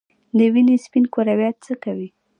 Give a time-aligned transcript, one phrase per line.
[0.37, 2.09] د وینې سپین کرویات څه کوي؟